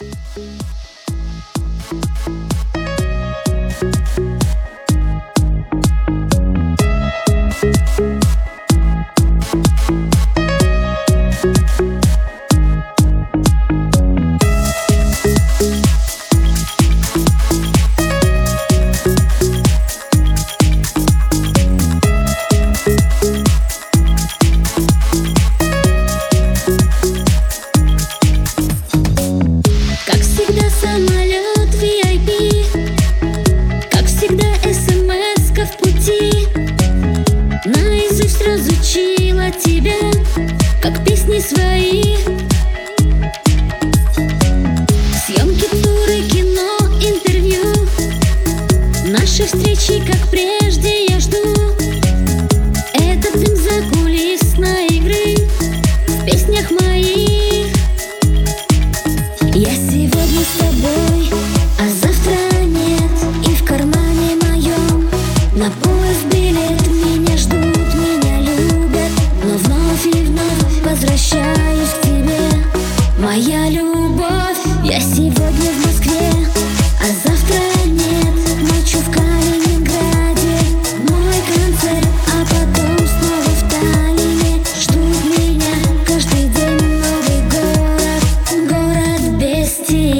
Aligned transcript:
Música 0.00 0.77
Встречи, 49.48 50.04
как 50.04 50.28
прежде, 50.30 50.67
See. 89.88 90.17